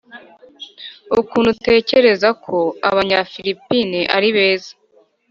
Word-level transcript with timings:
ukuntu 1.19 1.47
utekereza 1.55 2.29
ko 2.43 2.55
abanyafilipine 2.89 3.99
ari 4.15 4.29
beza. 4.35 4.71